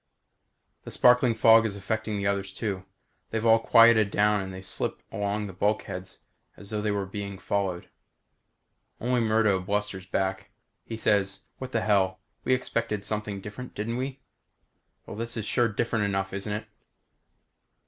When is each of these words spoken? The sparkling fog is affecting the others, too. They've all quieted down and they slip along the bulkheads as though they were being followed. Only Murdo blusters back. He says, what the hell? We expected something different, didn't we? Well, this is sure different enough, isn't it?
The 0.83 0.89
sparkling 0.89 1.35
fog 1.35 1.63
is 1.63 1.75
affecting 1.75 2.17
the 2.17 2.25
others, 2.25 2.51
too. 2.51 2.85
They've 3.29 3.45
all 3.45 3.59
quieted 3.59 4.09
down 4.09 4.41
and 4.41 4.51
they 4.51 4.63
slip 4.63 4.99
along 5.11 5.45
the 5.45 5.53
bulkheads 5.53 6.21
as 6.57 6.71
though 6.71 6.81
they 6.81 6.89
were 6.89 7.05
being 7.05 7.37
followed. 7.37 7.87
Only 8.99 9.21
Murdo 9.21 9.59
blusters 9.59 10.07
back. 10.07 10.49
He 10.85 10.97
says, 10.97 11.41
what 11.59 11.71
the 11.71 11.81
hell? 11.81 12.19
We 12.43 12.55
expected 12.55 13.05
something 13.05 13.41
different, 13.41 13.75
didn't 13.75 13.97
we? 13.97 14.21
Well, 15.05 15.15
this 15.15 15.37
is 15.37 15.45
sure 15.45 15.67
different 15.67 16.05
enough, 16.05 16.33
isn't 16.33 16.51
it? 16.53 16.65